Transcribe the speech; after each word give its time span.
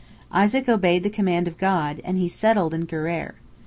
"Isaac 0.41 0.67
obeyed 0.67 1.03
the 1.03 1.11
command 1.11 1.47
of 1.47 1.59
God, 1.59 2.01
and 2.03 2.17
he 2.17 2.27
settled 2.27 2.73
in 2.73 2.87
Gerar. 2.87 3.35